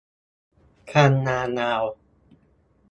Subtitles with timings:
[0.91, 1.83] คันนายาว